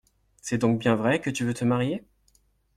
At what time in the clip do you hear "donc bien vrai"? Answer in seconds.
0.57-1.21